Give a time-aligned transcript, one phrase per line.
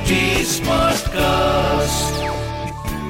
[0.00, 0.18] HD
[0.48, 2.12] Smartcast.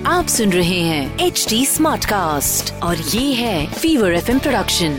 [0.07, 4.97] आप सुन रहे हैं एच डी स्मार्ट कास्ट और ये है fever F production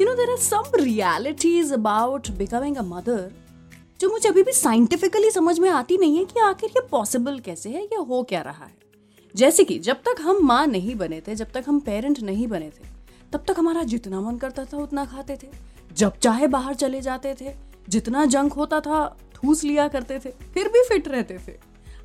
[0.00, 3.20] you know there are some realities about becoming a mother
[4.00, 7.70] जो मुझे अभी भी साइंटिफिकली समझ में आती नहीं है कि आखिर ये पॉसिबल कैसे
[7.70, 8.78] है या हो क्या रहा है
[9.34, 12.70] जैसे कि जब तक हम माँ नहीं बने थे जब तक हम पेरेंट नहीं बने
[12.70, 12.99] थे
[13.32, 15.48] तब तक हमारा जितना मन करता था उतना खाते थे।
[15.90, 17.52] जब चाहे बाहर चले जाते थे,
[17.88, 21.58] जितना जंक होता था, ठूस लिया करते थे, फिर भी फिट रहते थे।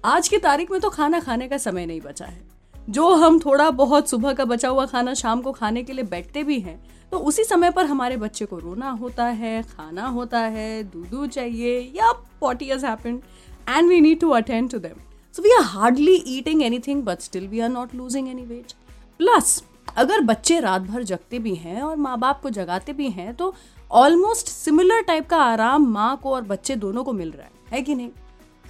[0.05, 2.41] आज की तारीख में तो खाना खाने का समय नहीं बचा है।
[2.89, 6.43] जो हम थोड़ा बहुत सुबह का बचा हुआ खाना शाम को खाने के लिए बैठते
[6.43, 10.83] भी हैं तो उसी समय पर हमारे बच्चे को रोना होता है, खाना होता है
[10.85, 13.21] दूध चाहिए, या potty has happened
[13.69, 15.01] and we need to attend to them
[15.35, 18.73] so we are hardly eating anything but still we are not losing any weight
[19.19, 19.61] plus
[19.97, 23.55] अगर बच्चे रात भर जगते भी हैं और माँ बाप को जगाते भी हैं तो
[23.91, 27.81] ऑलमोस्ट सिमिलर टाइप का आराम माँ को और बच्चे दोनों को मिल रहा है। है
[27.81, 28.09] कि नहीं?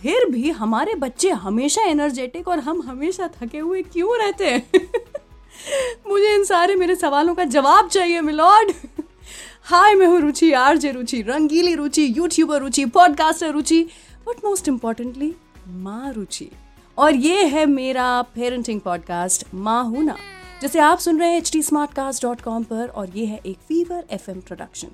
[0.01, 4.71] फिर भी हमारे बच्चे हमेशा एनर्जेटिक और हम हमेशा थके हुए क्यों रहते हैं?
[6.07, 8.73] मुझे इन सारे मेरे सवालों का जवाब चाहिए मिलॉर्ड
[9.63, 13.83] हाय मैं हूँ Ruchi, RJ Ruchi, Rangeeli Ruchi YouTuber Ruchi podcaster Ruchi
[14.27, 15.35] but most importantly
[15.67, 16.51] माँ रुचि।
[16.97, 20.15] और ये है मेरा पेरेंटिंग पॉडकास्ट माँ हूँ ना।
[20.61, 24.39] जिसे आप सुन रहे हैं एच टी पर, और ये है एक fever F M
[24.41, 24.91] production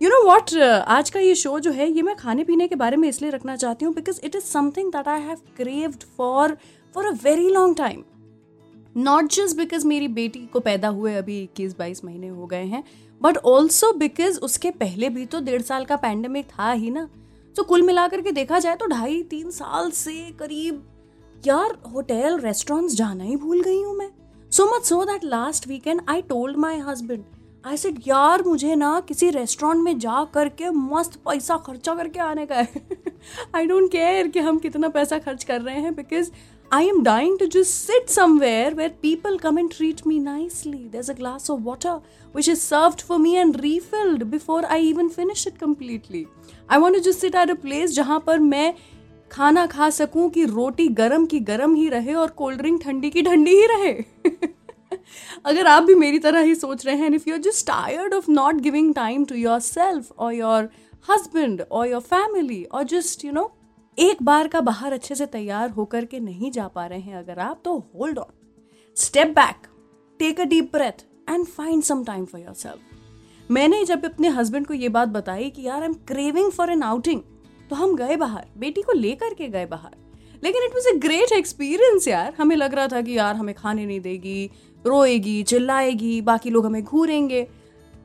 [0.00, 0.54] you know what
[0.88, 3.56] आज का ये शो जो है, ये मैं खाने पीने के बारे में इसलिए रखना
[3.56, 6.56] चाहती हूँ because it is something that I have craved for
[6.94, 8.02] for a very long time
[8.96, 12.82] not just because मेरी बेटी को पैदा हुए अभी इक्कीस बाईस महीने हो गए हैं
[13.20, 17.08] बट ऑल्सो बिकॉज़ उसके पहले भी तो डेढ़ साल का पैंडमिक था ही ना।
[17.56, 20.82] तो कुल मिलाकर के देखा जाए तो ढाई तीन साल से करीब,
[21.46, 24.10] यार होटल रेस्टोरेंट्स जाना ही भूल गई हूँ मैं।
[24.52, 27.24] So much so that last weekend I told my husband
[27.64, 32.46] I said यार, मुझे ना किसी रेस्टोरेंट में जा करके मस्त पैसा खर्चा करके आने
[32.46, 32.82] का है.
[33.54, 36.30] आई डोंट केयर कि हम कितना पैसा खर्च कर रहे हैं because
[36.70, 41.10] I am dying to just sit somewhere where people come and treat me nicely there
[41.10, 42.00] a glass of water
[42.34, 46.26] which is serve for me and refilled before I even finish it completely
[46.70, 48.72] I want to just sit at a place जहाँ पर मैं
[49.32, 53.22] खाना खा सकूँ कि रोटी गरम की गरम ही रहे और कोल्ड ड्रिंक ठंडी की
[53.22, 53.92] ठंडी ही रहे?
[55.44, 58.30] अगर आप भी मेरी तरह ही सोच रहे हैं if you are just tired of
[58.30, 60.68] not giving time to yourself और योर
[61.10, 63.52] हस्बैंड और योर फैमिली और जस्ट यू नो
[63.98, 67.38] एक बार का बाहर अच्छे से तैयार होकर के नहीं जा पा रहे हैं अगर
[67.38, 68.32] आप तो hold on
[68.96, 69.66] step back
[70.18, 74.74] take a deep breath and find some time for yourself मैंने जब अपने हस्बैंड को
[74.74, 77.20] ये बात बताई कि यार I am craving for an outing
[77.70, 79.96] तो हम गए बाहर। बेटी को लेकर के गए बाहर।
[80.42, 83.86] लेकिन it was a great experience यार। हमें लग रहा था कि यार हमें खाने
[83.86, 84.50] नहीं देगी
[84.84, 87.46] रोएगी चिल्लाएगी बाकी लोग हमें घूरेंगे।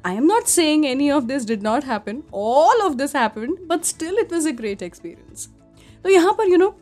[0.06, 3.84] I am not saying any of this did not happen all of this happen but
[3.85, 5.50] still it was a great experience
[6.06, 6.78] तो यहाँ पर यू you नो know,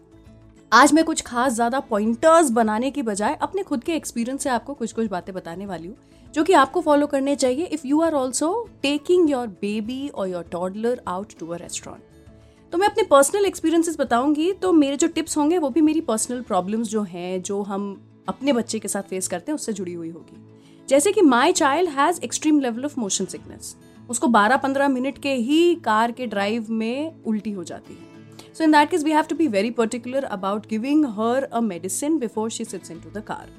[0.72, 4.74] आज मैं कुछ खास ज़्यादा पॉइंटर्स बनाने की बजाय अपने खुद के एक्सपीरियंस से आपको
[4.74, 8.14] कुछ कुछ बातें बताने वाली हूँ जो कि आपको फॉलो करने चाहिए if you are
[8.14, 12.11] also taking your baby और your toddler out to a restaurant
[12.72, 16.42] तो मैं अपने पर्सनल एक्सपीरियंसेस बताऊँगी तो मेरे जो टिप्स होंगे, वो भी मेरी पर्सनल
[16.42, 17.84] प्रॉब्लम्स जो हैं, जो हम
[18.30, 20.38] अपने बच्चे के साथ फेस करते हैं, उससे जुड़ी हुई होगी।
[20.90, 23.76] जैसे कि my child has extreme level of motion sickness
[24.10, 28.72] उसको 12-15 मिनट के ही कार के ड्राइव में उल्टी हो जाती है। So in
[28.72, 32.66] that case we have to be very particular about giving her a medicine before she
[32.66, 33.50] sits into the car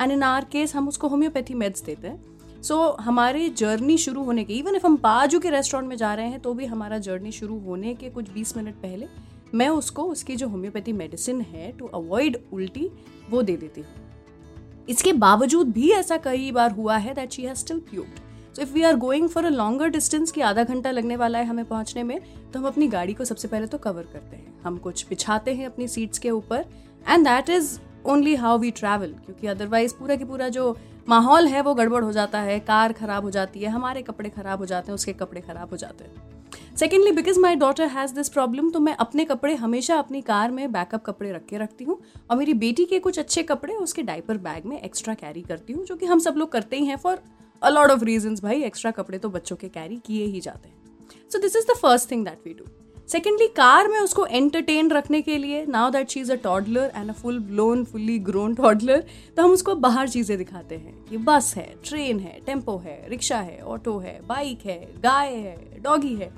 [0.00, 4.22] and in our case हम उसको होम्योपैथी मेड्स देते हैं। सो so, हमारी जर्नी शुरू
[4.24, 6.98] होने के इवन इफ़ हम बाजू के रेस्टोरेंट में जा रहे हैं तो भी हमारा
[6.98, 9.06] जर्नी शुरू होने के कुछ 20 मिनट पहले
[9.54, 12.88] मैं उसको उसकी जो होम्योपैथी मेडिसिन है टू अवॉइड उल्टी
[13.30, 17.58] वो दे देती हूँ। इसके बावजूद भी ऐसा कई बार हुआ है that she has
[17.58, 21.16] still puked so if we are going for a longer distance की आधा घंटा लगने
[21.16, 22.18] वाला है हमें पहुँचने में
[22.52, 25.66] तो हम अपनी गाड़ी को सबसे पहले तो कवर करते हैं। हम कुछ बिछाते हैं
[25.66, 26.64] अपनी सीट्स के ऊपर
[27.08, 30.76] and that is only how we travel क्योंकि अदरवाइज़ पूरा की पूरा जो
[31.08, 34.58] माहौल है वो गड़बड़ हो जाता है, कार खराब हो जाती है, हमारे कपड़े खराब
[34.58, 36.30] हो जाते हैं, उसके कपड़े खराब हो जाते हैं।
[36.76, 40.72] Secondly because my daughter has this problem तो मैं अपने कपड़े हमेशा अपनी कार में
[40.72, 41.98] बैकअप कपड़े रख के रखती हूँ
[42.30, 45.84] और मेरी बेटी के कुछ अच्छे कपड़े उसके डाइपर बैग में एक्स्ट्रा कैरी करती हूँ,
[45.84, 47.22] जो कि हम सब लोग करते ही हैं फॉर
[47.62, 51.38] अ ऑफ़ रीजन भाई एक्स्ट्रा कपड़े तो बच्चों के कैरी किए ही जाते हैं। So
[51.38, 52.64] this is the first thing that we do
[53.12, 57.10] secondly car में उसको एंटरटेन रखने के लिए now that she is a toddler and
[57.10, 59.04] a full blown fully grown toddler
[59.36, 63.38] तो हम उसको बाहर चीज़ें दिखाते हैं। कि बस है ट्रेन है टेंपो है रिक्शा
[63.38, 66.32] है ऑटो है बाइक है, गाय है डॉगी है।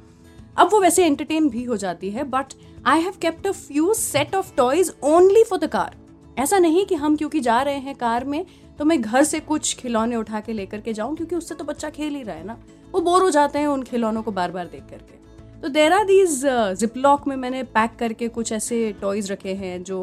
[0.57, 2.55] अब वो वैसे एंटरटेन भी हो जाती है but
[2.87, 5.97] I have kept a few set of toys only for the car
[6.39, 8.45] ऐसा नहीं कि हम क्योंकि जा रहे हैं कार में
[8.79, 11.91] तो मैं घर से कुछ खिलौने उठा के लेकर के जाऊँ, क्योंकि उससे तो बच्चा
[11.91, 12.59] खेल ही रहा है ना।
[12.93, 15.23] वो बोर हो जाते हैं उन खिलौनों को बार बार देख करके।
[15.65, 16.41] तो देर आर दीज
[16.79, 20.01] जिपलॉक में मैंने पैक करके कुछ ऐसे टॉयज रखे हैं जो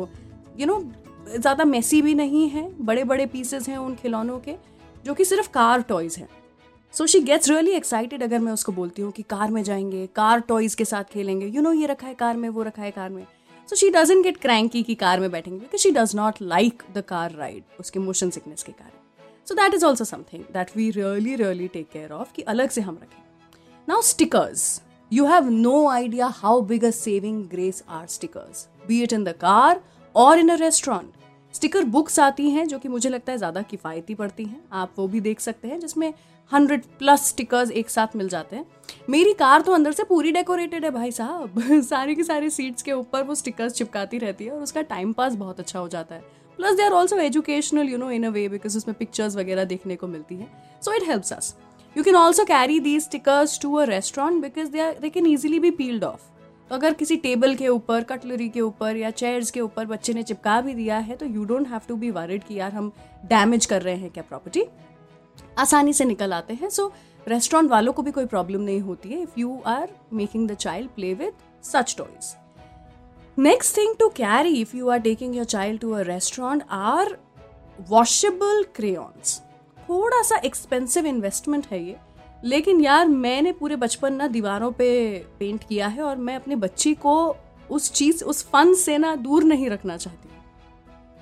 [0.60, 0.80] यू नो
[1.30, 4.56] ज़्यादा मैसी भी नहीं है बड़े बड़े पीसेज हैं उन खिलौनों के
[5.06, 6.28] जो कि सिर्फ़ कार टॉयज हैं।
[6.94, 10.40] So she gets really excited अगर मैं उसको बोलती हूँ कि कार में जाएँगे कार
[10.50, 12.82] टॉयज के साथ खेलेंगे यू you नो know, ये रखा है कार में वो रखा
[12.82, 13.26] है कार में।
[13.70, 17.04] So she doesn't get cranky की कार में बैठेंगे because she does not like the
[17.08, 21.36] car ride उसके मोशन सिकनेस के कारण। So that is also something that we really
[21.36, 23.22] really take care of कि अलग से हम रखें।
[23.88, 24.82] Now stickers
[25.12, 29.30] you have no idea how big a saving grace are stickers be it in the
[29.30, 29.82] car
[30.16, 34.16] और in a restaurant sticker books आती हैं जो कि मुझे लगता है ज़्यादा किफ़ायती
[34.16, 36.14] पड़ती हैं। आप वो भी देख सकते हैं जिसमें
[36.52, 38.66] हंड्रेड प्लस स्टिकर्स एक साथ मिल जाते हैं।
[39.10, 42.92] मेरी कार तो अंदर से पूरी डेकोरेटेड है भाई साहब। सारी की सारी सीट्स के
[42.94, 46.22] ऊपर वो स्टिकर्स चिपकाती रहती है और उसका टाइम पास बहुत अच्छा हो जाता है।
[46.60, 49.96] Plus they are also educational you know in a way because उसमें पिक्चर्स वगैरह देखने
[49.96, 50.48] को मिलती है।
[50.82, 51.56] So it helps us
[51.96, 55.60] you can also carry these stickers to a restaurant because they are they can easily
[55.60, 56.22] be peeled off
[56.72, 60.24] तो अगर किसी table के ऊपर, कटलरी के ऊपर या चेयर्स के ऊपर बच्चे ने
[60.24, 62.92] चिपका भी दिया है तो you don't have to be worried कि यार हम
[63.26, 64.64] डैमेज कर रहे हैं क्या प्रॉपर्टी
[65.60, 66.92] आसानी से निकल आते हैं। सो
[67.28, 70.90] रेस्टोरेंट वालों को भी कोई प्रॉब्लम नहीं होती है if you are making the child
[70.90, 71.34] play with
[71.64, 72.34] such toys
[73.40, 77.18] next thing to carry if you are taking your child to a restaurant are
[77.90, 79.42] washable crayons
[79.90, 81.96] थोड़ा सा एक्सपेंसिव इन्वेस्टमेंट है ये।
[82.44, 86.94] लेकिन यार, मैंने पूरे बचपन ना दीवारों पे पेंट किया है और मैं अपने बच्ची
[86.94, 87.36] को
[87.72, 90.30] उस चीज़, उस फन से ना दूर नहीं रखना चाहती।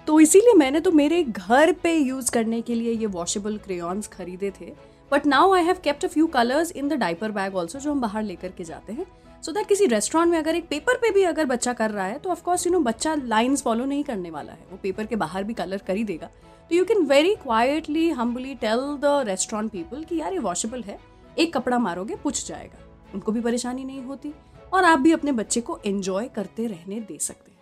[0.07, 4.51] तो इसीलिए मैंने तो मेरे घर पे यूज़ करने के लिए ये वॉशेबल क्रेयॉन्स खरीदे
[4.61, 4.73] थे।
[5.11, 8.01] But now I have kept a few colours in the diaper bag also जो हम
[8.01, 9.05] बाहर लेकर के जाते हैं।
[9.43, 12.17] सो दैट किसी रेस्टोरेंट में अगर एक पेपर पे भी अगर बच्चा कर रहा है
[12.19, 15.43] तो ऑफकोर्स यू नो बच्चा लाइन्स फॉलो नहीं करने वाला है। वो पेपर के बाहर
[15.43, 16.27] भी कलर कर ही देगा।
[16.71, 20.99] तो you can very quietly humbly tell the restaurant people कि यार ये वॉशेबल है,
[21.37, 24.33] एक कपड़ा मारोगे, पुछ जाएगा। उनको भी परेशानी नहीं होती
[24.73, 27.57] और आप भी अपने बच्चे को एंजॉय करते रहने दे सकते हैं।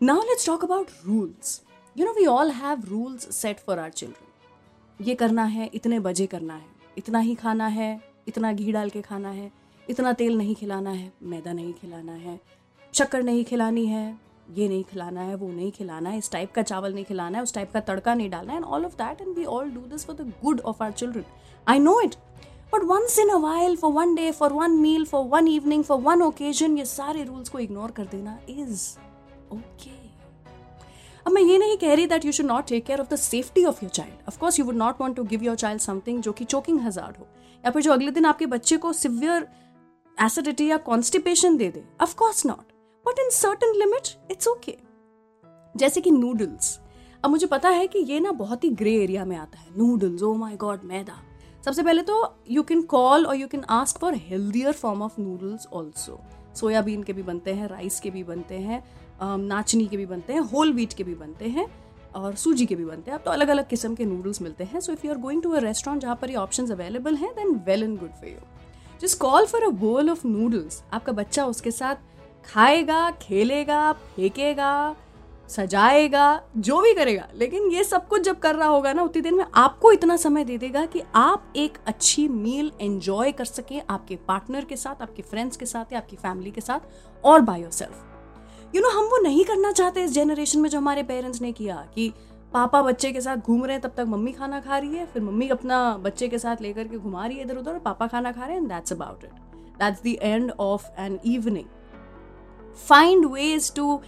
[0.00, 1.60] Now let's talk about rules
[1.96, 6.26] you know we all have rules set for our children ये करना है, इतने बजे
[6.26, 6.66] करना है,
[6.98, 9.50] इतना ही खाना है, इतना घी डाल के खाना है।
[9.90, 12.38] इतना तेल नहीं खिलाना है, मैदा नहीं खिलाना है
[12.94, 14.04] शक्कर नहीं खिलानी है,
[14.56, 17.42] ये नहीं खिलाना है, वो नहीं खिलाना है, इस टाइप का चावल नहीं खिलाना है,
[17.42, 19.80] उस टाइप का तड़का नहीं डालना है and all of that and we all do
[19.90, 21.24] this for the good of our children
[21.66, 22.14] I know it
[22.74, 26.00] but once in a while for one day for one meal for one evening for
[26.00, 28.88] one occasion ये सारे rules को ignore कर देना is
[29.52, 29.98] okay
[31.26, 33.64] अब मैं ये नहीं कह रही that you should not take care of the safety
[33.64, 36.44] of your child of course you would not want to give your child something जो कि
[36.44, 37.26] चोकिंग हजार्ड हो.
[37.64, 39.46] या फिर जो अगले दिन आपके बच्चे को सिवियर
[40.22, 42.72] एसिडिटी या कॉन्स्टिपेशन दे दे। Of course not
[43.04, 44.76] but in certain limit it's okay
[45.74, 46.78] जैसे कि नूडल्स
[47.24, 50.22] अब मुझे पता है कि ये ना बहुत ही ग्रे एरिया में आता है। नूडल्स
[50.22, 51.16] ओ माई गॉड मैदा।
[51.64, 52.14] सबसे पहले तो
[52.50, 56.18] यू कैन कॉल और you can ask for healthier form of noodles also
[56.56, 58.82] soybean के भी बनते हैं राइस के भी बनते हैं
[59.38, 61.66] नाचनी के भी बनते हैं होल व्हीट के भी बनते हैं
[62.16, 64.80] और सूजी के भी बनते हैं। अब तो अलग अलग किस्म के नूडल्स मिलते हैं।
[64.80, 67.54] So if you are going to a restaurant जहाँ पर ये ऑप्शन अवेलेबल हैं then
[67.66, 68.36] well and good for you
[69.00, 71.94] जिस call for a bowl of noodles आपका बच्चा उसके साथ
[72.46, 74.96] खाएगा, खेलेगा, फेंकेगा,
[75.50, 79.32] सजाएगा, जो भी करेगा। लेकिन ये सब कुछ जब कर रहा होगा ना, उतनी देर
[79.32, 84.16] में आपको इतना समय दे देगा कि आप एक अच्छी मील एंजॉय कर सकें आपके
[84.28, 87.70] पार्टनर के साथ, आपके फ्रेंड्स के साथ या आपकी फैमिली के साथ और by your
[87.70, 91.52] self you know हम वो नहीं करना चाहते इस जनरेशन में जो हमारे पेरेंट्स ने
[91.52, 92.12] किया कि
[92.52, 95.22] पापा बच्चे के साथ घूम रहे हैं, तब तक मम्मी खाना खा रही है, फिर
[95.22, 98.46] मम्मी अपना बच्चे के साथ लेकर के घुमा रही है इधर उधर पापा खाना खा
[98.46, 99.30] रहे हैं that's about it
[99.78, 101.66] that's the end of an evening
[102.88, 104.00] find ways to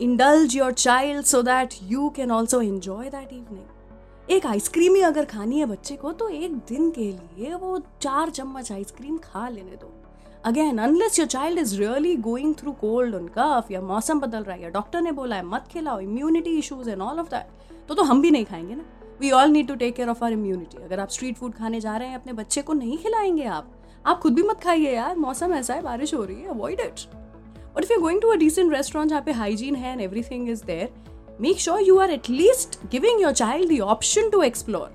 [0.00, 5.24] indulge your child so that you can also enjoy that evening एक आइसक्रीम ही अगर
[5.24, 9.76] खानी है बच्चे को तो एक दिन के लिए वो चार चम्मच आइसक्रीम खा लेने
[9.76, 9.92] दो।
[10.44, 14.56] Again unless your child is really going through cold on cough या मौसम बदल रहा
[14.56, 17.58] है या डॉक्टर ने बोला है, मत खिलाओ immunity issues and all of that
[17.90, 18.84] तो तो हम भी नहीं खाएँगे ना।
[19.20, 21.96] We all need to take care of our immunity अगर आप स्ट्रीट फ़ूड खाने जा
[21.96, 23.72] रहे हैं, अपने बच्चे को नहीं खिलाएँगे आप
[24.06, 27.00] आप खुद भी मत खाइए यार। मौसम ऐसा है, बारिश हो रही है avoid it
[27.76, 30.64] but if you going to a decent restaurant जहाँ पे हाइजीन है and everything is
[30.64, 34.94] there make sure you are at least giving your child the option to explore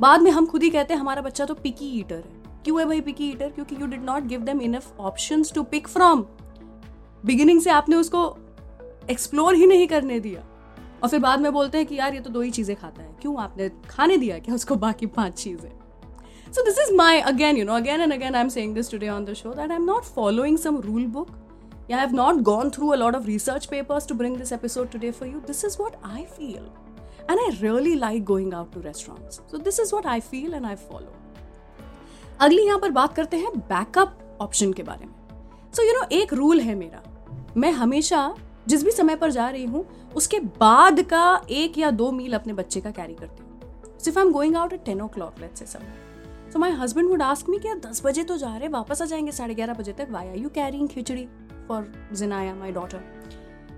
[0.00, 2.86] बाद में हम खुद ही कहते हैं, हमारा बच्चा तो पिकी ईटर है। क्यों है
[2.86, 6.24] भाई पिकी ईटर क्योंकि you did not give them enough option to pick from
[7.24, 8.24] beginning से आपने उसको
[9.10, 10.44] एक्सप्लोर ही नहीं करने दिया।
[11.02, 13.10] और फिर बाद में बोलते हैं कि यार ये तो दो ही चीज़ें खाता है
[13.20, 15.70] क्यों आपने खाने दिया क्या उसको बाकी पाँच चीज़ें
[16.50, 19.24] So this is my again, you know, again and again I'm saying this today on
[19.24, 21.32] the show that I'm not following some rule book.
[21.88, 24.90] Yeah, I have not gone through a lot of research papers to bring this episode
[24.90, 25.42] today for you.
[25.46, 26.70] This is what I feel.
[27.30, 30.66] And I really like going out to restaurants so this is what I feel and
[30.66, 31.12] I follow
[32.40, 35.12] अगली यहाँ पर बात करते हैं backup option के बारे में
[35.76, 37.02] so you know एक रूल है मेरा
[37.56, 38.22] मैं हमेशा
[38.68, 39.84] जिस भी समय पर जा रही हूँ,
[40.16, 44.24] उसके बाद का एक या दो मील अपने बच्चे का कैरी करती हूँ। सिर्फ़ I
[44.24, 45.82] am going out at ten o'clock let's say सब
[46.52, 49.32] so my husband would ask me कि दस बजे तो जा रहे, वापस आ जाएँगे
[49.32, 50.08] साढ़े ग्यारह बजे तक?
[50.10, 51.26] Why are you carrying khichdi
[51.68, 52.96] for Zinaya my daughter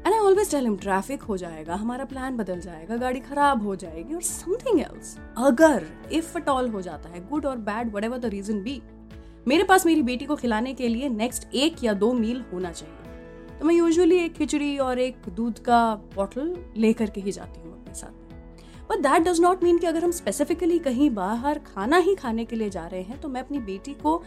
[0.07, 3.77] and I always tell him traffic हो जाएगा, हमारा प्लान बदल जाएगा, गाड़ी खराब हो
[3.77, 8.19] जाएगी और समथिंग एल्स अगर इफ़ अट ऑल हो जाता है गुड और bad whatever
[8.19, 8.81] the reason be
[9.49, 12.97] मेरे पास मेरी बेटी को खिलाने के लिए नेक्स्ट एक या दो मील होना चाहिए.
[13.61, 17.73] तो मैं यूजुअली एक खिचड़ी और एक दूध का बॉटल लेकर के ही जाती हूँ
[17.73, 18.29] अपने साथ।
[18.91, 22.57] But that does not mean कि अगर हम स्पेसिफिकली कहीं बाहर खाना ही खाने के
[22.57, 24.23] लिए जा रहे हैं तो मैं अपनी बेटी को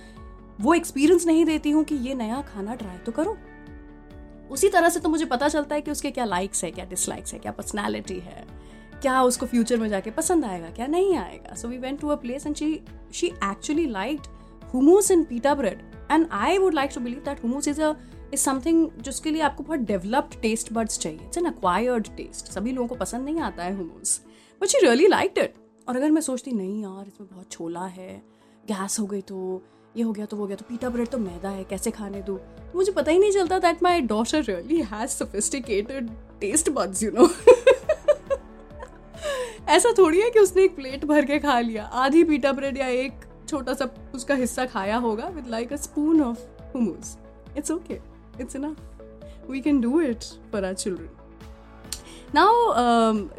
[0.62, 3.36] वो एक्सपीरियंस नहीं देती हूँ कि ये नया खाना ट्राई तो करो।
[4.52, 7.34] उसी तरह से तो मुझे पता चलता है कि उसके क्या लाइक्स है, क्या डिसलाइक्स
[7.34, 8.46] है, क्या पर्सनैलिटी है,
[9.02, 12.16] क्या उसको फ्यूचर में जाके पसंद आएगा, क्या नहीं आएगा। So we went to a
[12.18, 12.80] place and she
[13.14, 14.28] she actually liked
[14.74, 17.94] hummus in pita bread and I would like to believe that hummus is a
[18.34, 22.72] is something जिसके लिए आपको बहुत डेवलप्ड टेस्ट बर्ड्स चाहिए। इट्स एन अक्वायर्ड टेस्ट सभी
[22.72, 24.20] लोगों को पसंद नहीं आता है hummus
[24.62, 25.54] but she really like it
[25.88, 28.22] और अगर मैं सोचती, नहीं यार, इसमें बहुत छोला है।
[28.66, 29.62] गैस हो गई तो
[29.96, 32.40] ये हो गया तो हो गया तो पीटा ब्रेड तो मैदा है, कैसे खाने दूँ?
[32.76, 36.10] मुझे पता ही नहीं चलता that my daughter really has sophisticated
[36.42, 37.28] taste buds you know
[39.68, 42.88] ऐसा थोड़ी है कि उसने एक प्लेट भर के खा लिया। आधी पीटा ब्रेड या
[42.88, 46.40] एक छोटा सा उसका हिस्सा खाया होगा with like a spoon of
[46.74, 47.18] hummus
[47.58, 48.00] it's okay
[48.42, 51.10] it's enough we can do it for our children
[52.36, 52.72] now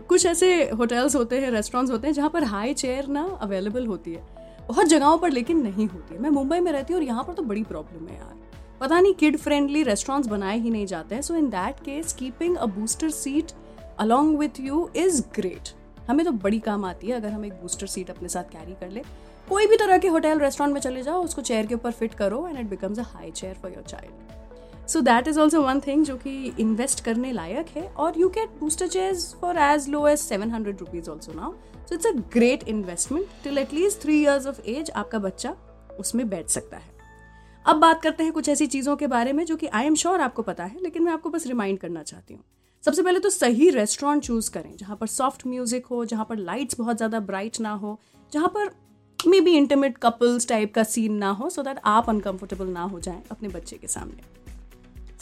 [0.08, 4.12] कुछ ऐसे होटल्स होते हैं रेस्टोरेंट्स होते हैं जहाँ पर हाई चेयर ना अवेलेबल होती
[4.12, 4.22] है।
[4.68, 7.32] बहुत जगहों पर लेकिन नहीं होती है। मैं मुंबई में रहती हूँ और यहाँ पर
[7.32, 8.36] तो बड़ी प्रॉब्लम है यार।
[8.80, 12.56] पता नहीं किड फ्रेंडली रेस्टोरेंट्स बनाए ही नहीं जाते हैं। So in that case keeping
[12.56, 13.52] a booster seat
[13.98, 15.68] along with you is great
[16.08, 18.90] हमें तो बड़ी काम आती है अगर हम एक बूस्टर सीट अपने साथ कैरी कर
[18.90, 19.02] ले।
[19.48, 22.46] कोई भी तरह के होटल रेस्टोरेंट में चले जाओ, उसको चेयर के ऊपर फिट करो
[22.48, 24.43] and it becomes a high chair for your child
[24.88, 28.58] so that is also one thing जो कि इन्वेस्ट करने लायक है और you get
[28.60, 31.52] booster chairs for as low as seven hundred rupees also now
[31.88, 35.54] so it's a great investment till at least three years of age आपका बच्चा
[36.00, 36.92] उसमें बैठ सकता है।
[37.66, 40.20] अब बात करते हैं कुछ ऐसी चीज़ों के बारे में जो कि आई एम श्योर
[40.20, 42.42] आपको पता है, लेकिन मैं आपको बस रिमाइंड करना चाहती हूँ।
[42.84, 46.78] सबसे पहले तो सही रेस्टोरेंट चूज़ करें, जहाँ पर सॉफ्ट म्यूज़िक हो, जहाँ पर लाइट्स
[46.78, 47.98] बहुत ज़्यादा ब्राइट ना हो,
[48.32, 48.70] जहाँ पर
[49.20, 53.00] maybe intimate couples type का सीन ना हो सो दैट आप अनकंफर्टेबल ना हो
[53.00, 54.43] जाएँ अपने बच्चे के सामने।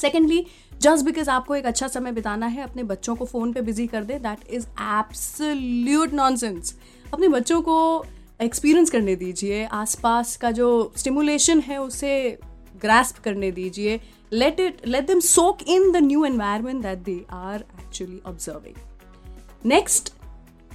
[0.03, 0.45] सेकेंडली
[0.81, 4.05] जस्ट बिकॉज़ आपको एक अच्छा समय बिताना है, अपने बच्चों को फ़ोन पे बिज़ी कर
[4.05, 6.75] दे दैट इज़ एब्सोल्यूट नॉनसेंस
[7.13, 8.05] अपने बच्चों को
[8.41, 12.39] एक्सपीरियंस करने दीजिए, आसपास का जो स्टिमुलेशन है, उसे
[12.83, 14.01] ग्रास्प करने दीजिए।
[14.33, 20.13] Let it let them soak in the new environment that they are actually observing next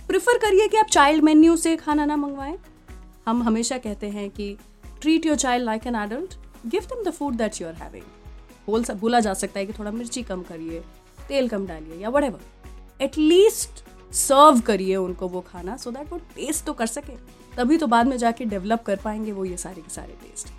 [0.08, 2.58] prefer करिए कि आप चाइल्ड मेन्यू से खाना ना मंगवाएँ।
[3.28, 4.56] हम हमेशा कहते हैं कि
[5.02, 6.36] treat your child like an adult
[6.68, 8.04] give them the food that you are having
[8.68, 10.80] बोल बोला जा सकता है कि थोड़ा मिर्ची कम करिए,
[11.28, 13.84] तेल कम डालिए या वट एवर एटलीस्ट
[14.16, 17.16] सर्व करिए उनको वो खाना सो दैट वो टेस्ट तो कर सके।
[17.58, 20.54] तभी तो बाद में जाके डेवलप कर पाएँगे वो ये सारे के सारे टेस्ट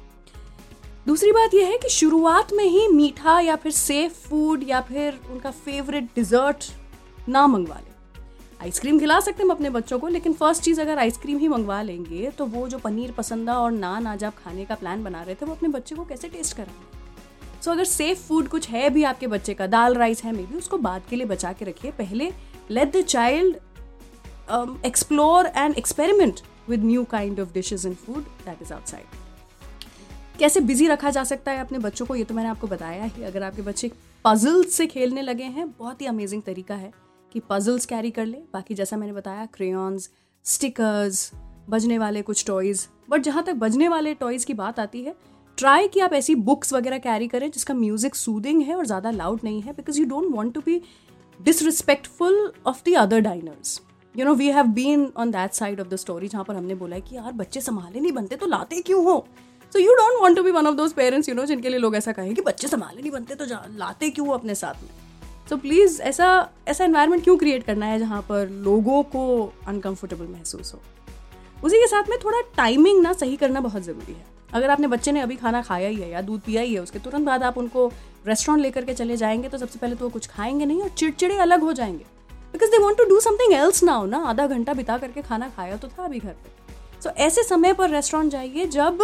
[1.07, 5.21] दूसरी बात यह है कि शुरुआत में ही मीठा या फिर सेफ़ फ़ूड या फिर
[5.31, 6.65] उनका फेवरेट डिजर्ट
[7.29, 7.95] ना मंगवा लें।
[8.63, 12.31] आइसक्रीम खिला सकते हैं अपने बच्चों को, लेकिन फ़र्स्ट चीज़ अगर आइसक्रीम ही मंगवा लेंगे
[12.31, 15.47] तो वो जो पनीर पसंदा और नान आज आप खाने का प्लान बना रहे थे,
[15.47, 16.98] वो अपने बच्चे को कैसे टेस्ट कराएँगे?
[17.69, 20.57] सो अगर सेफ़ फ़ूड कुछ है भी आपके बच्चे का, दाल राइस है मे बी
[20.57, 22.31] उसको बाद के लिए बचा के रखिए। पहले
[22.71, 23.57] let the child
[24.87, 30.89] explore and experiment with new kind of dishes in food that is outside कैसे बिज़ी
[30.89, 33.63] रखा जा सकता है अपने बच्चों को, ये तो मैंने आपको बताया ही। अगर आपके
[33.63, 33.91] बच्चे
[34.25, 36.93] पजल्स से खेलने लगे हैं, बहुत ही अमेजिंग तरीका है
[37.33, 40.11] कि पजल्स कैरी कर ले। बाकी जैसा मैंने बताया क्रेयॉन्स
[40.45, 41.31] स्टिकर्स
[41.71, 45.15] बजने वाले कुछ टॉयज़ बट जहाँ तक बजने वाले टॉयज़ की बात आती है
[45.59, 49.41] ट्राई कि आप ऐसी बुक्स वगैरह कैरी करें जिसका म्यूज़िक सूदिंग है और ज़्यादा लाउड
[49.45, 50.81] नहीं है because you don't want to be
[51.41, 53.81] disrespectful of the other diners
[54.15, 56.97] you know we have been on that side of the story जहाँ पर हमने बोला
[56.97, 59.27] है कि यार, बच्चे संभाले नहीं बनते तो लाते क्यों हो?
[59.73, 61.97] So you don't want to be one of those parents you know जिनके लिए लोग
[61.97, 63.45] ऐसा कहें कि बच्चे संभाले नहीं बनते तो
[63.77, 64.91] लाते क्यों हो अपने साथ में?
[65.49, 66.31] सो so प्लीज़ ऐसा
[66.69, 70.81] ऐसा इन्वायरमेंट क्यों क्रिएट करना है जहाँ पर लोगों को अनकम्फर्टेबल महसूस हो?
[71.65, 75.13] उसी के साथ में थोड़ा टाइमिंग ना सही करना बहुत ज़रूरी है। अगर आपने बच्चे
[75.13, 77.59] ने अभी खाना खाया ही है या दूध पिया ही है उसके, तुरंत बाद आप
[77.59, 77.87] उनको
[78.27, 81.37] रेस्टोरेंट लेकर के चले जाएँगे तो सबसे पहले तो वो कुछ खाएँगे नहीं और चिड़चिड़े
[81.39, 82.05] अलग हो जाएँगे।
[82.53, 84.19] Because they want to do something else now ना?
[84.21, 87.91] आधा घंटा बिता करके खाना खाया तो था अभी घर पर सो ऐसे समय पर
[87.91, 89.03] रेस्टोरेंट जाइए जब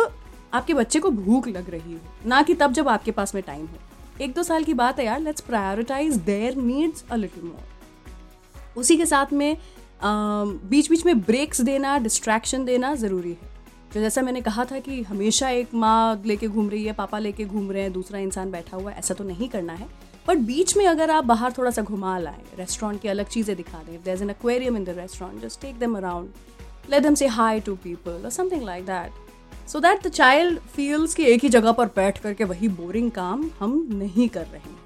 [0.55, 3.67] आपके बच्चे को भूख लग रही हो, ना कि तब जब आपके पास में टाइम
[3.67, 8.81] हो। एक दो साल की बात है यार let's prioritize their needs a little more
[8.81, 9.57] उसी के साथ में
[10.05, 13.53] बीच बीच में ब्रेक्स देना डिस्ट्रैक्शन देना ज़रूरी है।
[13.95, 17.45] तो जैसा मैंने कहा था कि हमेशा एक माँ लेके घूम रही है, पापा लेके
[17.45, 19.87] घूम रहे हैं, दूसरा इंसान बैठा हुआ है, ऐसा तो नहीं करना है।
[20.29, 23.83] बट बीच में अगर आप बाहर थोड़ा सा घुमा लाएँ रेस्टोरेंट की अलग चीज़ें दिखा
[23.83, 27.61] दें there an aquarium in the restaurant just take them around let them say hi
[27.61, 31.73] to people और something like that so that the child feels कि एक ही जगह
[31.73, 34.83] पर बैठ करके वही बोरिंग काम हम नहीं कर रहे हैं।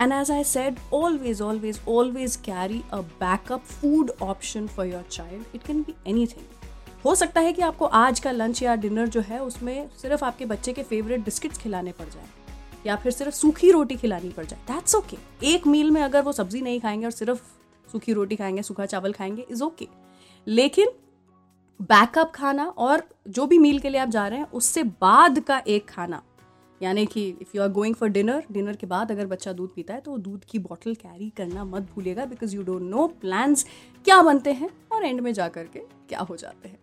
[0.00, 5.54] And as I said always always always carry a backup food option for your child
[5.54, 5.94] it can be
[6.26, 6.54] anything
[7.04, 10.46] हो सकता है कि आपको आज का लंच या डिनर जो है उसमें सिर्फ़ आपके
[10.46, 12.26] बच्चे के फेवरेट बिस्किट्स खिलाने पड़ जाए,
[12.86, 16.32] या फिर सिर्फ़ सूखी रोटी खिलानी पड़ जाए। दैट्स ओके एक मील में अगर वो
[16.32, 17.42] सब्ज़ी नहीं खाएँगे और सिर्फ़
[17.88, 19.88] सूखी रोटी खाएँगे, सूखा चावल खाएँगे इज़ ओके
[20.46, 20.88] लेकिन
[21.80, 25.62] बैकअप खाना और जो भी मील के लिए आप जा रहे हैं, उससे बाद का
[25.68, 26.22] एक खाना,
[26.80, 29.94] यानी कि if you are going for dinner dinner के बाद अगर बच्चा दूध पीता
[29.94, 33.66] है तो दूध की बॉटल कैरी करना मत भूलिएगा because you don't know plans
[34.04, 36.78] क्या बनते हैं और एंड में जा करके क्या हो जाते हैं।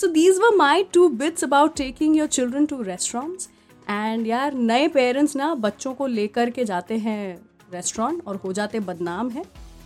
[0.00, 3.48] So these were my two bits about taking your children to restaurants
[3.88, 7.36] and यार, नए पेरेंट्स ना बच्चों को लेकर के जाते हैं
[7.72, 9.42] रेस्टोरेंट और हो जाते बदनाम है,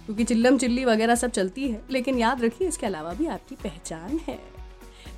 [0.06, 4.20] क्योंकि चिल्लम चिल्ली वगैरह सब चलती है। लेकिन याद रखिए, इसके अलावा भी आपकी पहचान
[4.28, 4.38] है।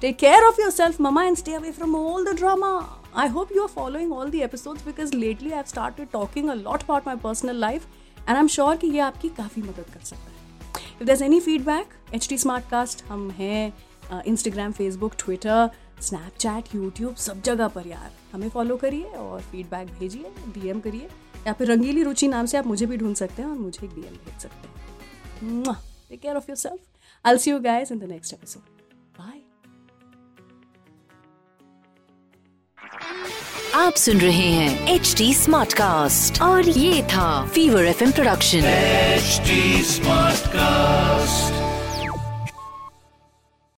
[0.01, 2.71] Take care of yourself mama and stay away from all the drama
[3.17, 6.83] I hope you are following all the episodes because lately I started talking a lot
[6.83, 7.87] about my personal life
[8.19, 10.35] and I am sure कि ये आपकी काफ़ी मदद कर सकता है।
[11.01, 12.39] If there's any feedback H T
[12.71, 13.73] Smartcast हम हैं।
[14.27, 15.71] Instagram Facebook Twitter
[16.03, 21.09] Snapchat YouTube सब जगह पर यार। हमें फॉलो करिए और फीडबैक भेजिए डीएम करिए।
[21.47, 23.95] या फिर रंगीली रुचि नाम से आप मुझे भी ढूंढ सकते हैं और मुझे एक
[23.95, 25.75] डीएम भेज सकते हैं।
[26.09, 28.63] Take care of yourself I see you guys in the next episode
[29.19, 29.41] bye
[33.75, 39.41] आप सुन रहे हैं एच डी स्मार्ट कास्ट और ये था Fever F production H
[40.49, 41.56] Smartcast